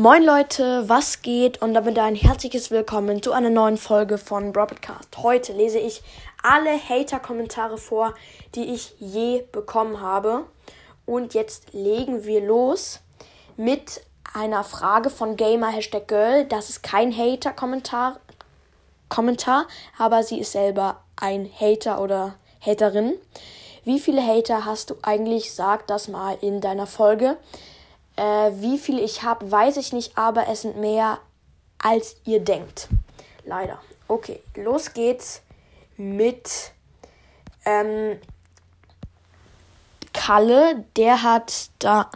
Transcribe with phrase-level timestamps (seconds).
[0.00, 1.60] Moin Leute, was geht?
[1.60, 5.08] Und damit ein herzliches Willkommen zu einer neuen Folge von Broadcast.
[5.16, 6.04] Heute lese ich
[6.40, 8.14] alle Hater-Kommentare vor,
[8.54, 10.44] die ich je bekommen habe.
[11.04, 13.00] Und jetzt legen wir los
[13.56, 16.44] mit einer Frage von Gamer Hashtag Girl.
[16.44, 18.20] Das ist kein Hater-Kommentar,
[19.08, 19.66] Kommentar,
[19.98, 23.14] aber sie ist selber ein Hater oder Haterin.
[23.82, 25.52] Wie viele Hater hast du eigentlich?
[25.52, 27.36] Sag das mal in deiner Folge.
[28.18, 31.18] Äh, wie viele ich habe, weiß ich nicht, aber es sind mehr,
[31.78, 32.88] als ihr denkt.
[33.44, 33.78] Leider.
[34.08, 35.40] Okay, los geht's
[35.96, 36.72] mit
[37.64, 38.18] ähm,
[40.12, 40.84] Kalle.
[40.96, 42.10] Der hat da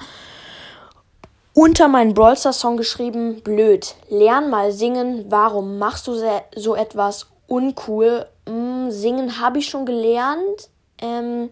[1.55, 3.95] unter meinen Brawl Song geschrieben, blöd.
[4.09, 5.27] Lern mal singen.
[5.29, 6.15] Warum machst du
[6.57, 8.27] so etwas uncool?
[8.49, 10.69] Hm, singen habe ich schon gelernt.
[10.99, 11.51] Ähm,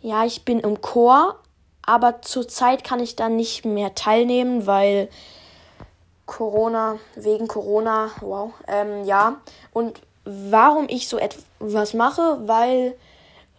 [0.00, 1.38] ja, ich bin im Chor,
[1.86, 5.08] aber zurzeit kann ich da nicht mehr teilnehmen, weil
[6.26, 9.40] Corona, wegen Corona, wow, ähm, ja.
[9.72, 12.94] Und warum ich so etwas mache, weil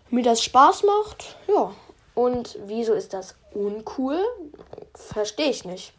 [0.09, 1.71] mir das Spaß macht, ja.
[2.15, 4.17] Und wieso ist das uncool?
[4.93, 5.93] Verstehe ich nicht.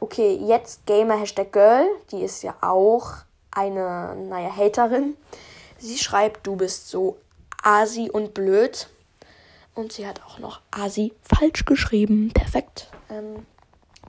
[0.00, 3.12] Okay, jetzt Gamer Hashtag Girl, die ist ja auch
[3.52, 5.16] eine, naja, Haterin.
[5.78, 7.16] Sie schreibt, du bist so
[7.62, 8.88] asi und blöd.
[9.74, 12.32] Und sie hat auch noch Asi falsch geschrieben.
[12.32, 12.90] Perfekt.
[13.10, 13.46] Ähm,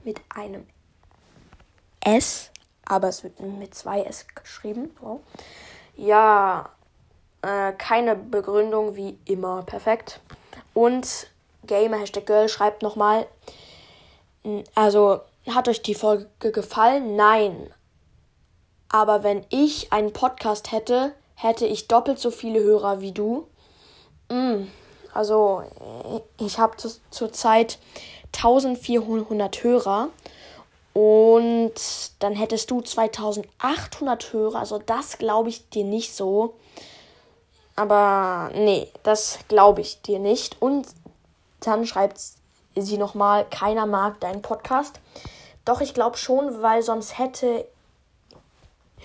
[0.04, 0.66] mit einem
[2.00, 2.50] S,
[2.84, 4.90] aber es wird mit zwei S geschrieben.
[5.00, 5.20] Wow.
[5.96, 6.70] Ja,
[7.42, 9.62] äh, keine Begründung wie immer.
[9.62, 10.20] Perfekt.
[10.72, 11.28] Und
[11.64, 13.26] Gamer Hashtag Girl schreibt nochmal.
[14.74, 17.16] Also, hat euch die Folge gefallen?
[17.16, 17.72] Nein.
[18.88, 23.48] Aber wenn ich einen Podcast hätte, hätte ich doppelt so viele Hörer wie du.
[24.30, 24.68] Mm.
[25.16, 25.62] Also
[26.38, 27.78] ich habe zu, zurzeit
[28.36, 30.10] 1400 Hörer
[30.92, 31.72] und
[32.18, 34.58] dann hättest du 2800 Hörer.
[34.58, 36.54] Also das glaube ich dir nicht so.
[37.76, 40.60] Aber nee, das glaube ich dir nicht.
[40.60, 40.86] Und
[41.60, 42.20] dann schreibt
[42.74, 45.00] sie nochmal, keiner mag deinen Podcast.
[45.64, 47.66] Doch ich glaube schon, weil sonst hätte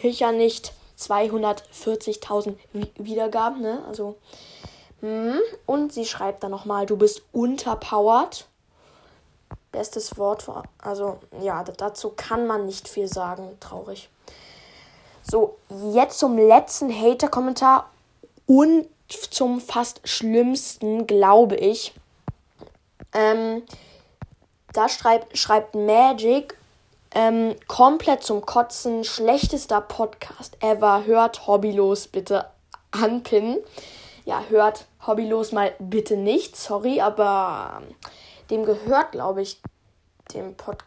[0.01, 2.55] ich ja nicht 240.000
[2.97, 3.61] Wiedergaben.
[3.61, 3.81] Ne?
[3.87, 4.17] Also.
[5.01, 8.45] Und sie schreibt dann nochmal, du bist unterpowered.
[9.71, 10.45] Bestes Wort,
[10.79, 13.57] also ja, dazu kann man nicht viel sagen.
[13.59, 14.09] Traurig.
[15.23, 15.57] So,
[15.93, 17.89] jetzt zum letzten Hater-Kommentar
[18.47, 21.93] und zum fast schlimmsten, glaube ich.
[23.13, 23.63] Ähm,
[24.73, 26.57] da schreibt, schreibt Magic
[27.13, 31.05] ähm, komplett zum Kotzen, schlechtester Podcast ever.
[31.05, 32.45] Hört hobbylos bitte
[32.91, 33.57] anpinnen
[34.25, 37.81] ja, hört hobbylos mal bitte nicht, sorry, aber
[38.49, 39.61] dem gehört, glaube ich,
[40.33, 40.77] dem Pod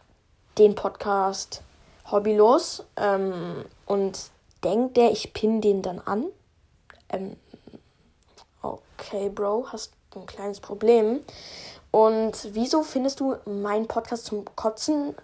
[0.58, 1.62] den Podcast
[2.10, 2.84] hobbylos.
[2.96, 4.30] Ähm, und
[4.62, 6.26] denkt der, ich pin den dann an?
[7.08, 7.36] Ähm,
[8.62, 11.20] okay, Bro, hast ein kleines Problem.
[11.90, 15.14] Und wieso findest du meinen Podcast zum Kotzen?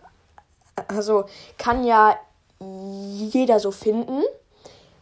[0.88, 1.25] Also
[1.59, 2.16] kann ja
[2.60, 4.22] jeder so finden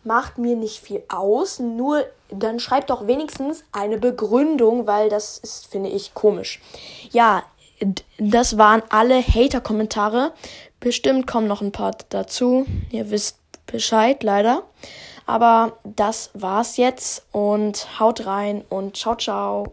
[0.05, 5.67] macht mir nicht viel aus, nur dann schreibt doch wenigstens eine Begründung, weil das ist,
[5.67, 6.61] finde ich, komisch.
[7.11, 7.43] Ja,
[8.19, 10.33] das waren alle Hater-Kommentare.
[10.81, 12.67] Bestimmt kommen noch ein paar dazu.
[12.91, 14.63] Ihr wisst Bescheid, leider.
[15.27, 19.67] Aber das war's jetzt und haut rein und ciao, ciao.